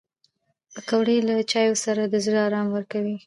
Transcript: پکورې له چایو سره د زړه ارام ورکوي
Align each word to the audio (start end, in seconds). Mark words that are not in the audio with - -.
پکورې 0.73 1.17
له 1.27 1.35
چایو 1.51 1.75
سره 1.85 2.01
د 2.07 2.15
زړه 2.25 2.39
ارام 2.47 2.67
ورکوي 2.75 3.15